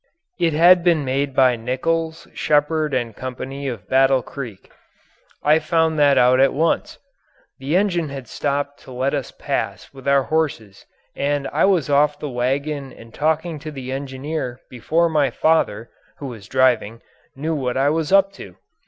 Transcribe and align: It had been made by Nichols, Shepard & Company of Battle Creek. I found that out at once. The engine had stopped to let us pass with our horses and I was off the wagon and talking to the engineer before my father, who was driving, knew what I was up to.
It 0.39 0.53
had 0.53 0.83
been 0.83 1.05
made 1.05 1.35
by 1.35 1.55
Nichols, 1.55 2.27
Shepard 2.33 2.93
& 3.15 3.15
Company 3.15 3.67
of 3.67 3.87
Battle 3.87 4.23
Creek. 4.23 4.71
I 5.43 5.59
found 5.59 5.99
that 5.99 6.17
out 6.17 6.39
at 6.39 6.55
once. 6.55 6.97
The 7.59 7.75
engine 7.77 8.09
had 8.09 8.27
stopped 8.27 8.79
to 8.79 8.91
let 8.91 9.13
us 9.13 9.29
pass 9.29 9.93
with 9.93 10.07
our 10.07 10.23
horses 10.23 10.87
and 11.15 11.47
I 11.49 11.65
was 11.65 11.87
off 11.87 12.17
the 12.17 12.31
wagon 12.31 12.91
and 12.91 13.13
talking 13.13 13.59
to 13.59 13.69
the 13.69 13.91
engineer 13.91 14.59
before 14.71 15.07
my 15.07 15.29
father, 15.29 15.91
who 16.17 16.25
was 16.25 16.47
driving, 16.47 17.03
knew 17.35 17.53
what 17.53 17.77
I 17.77 17.91
was 17.91 18.11
up 18.11 18.33
to. 18.41 18.55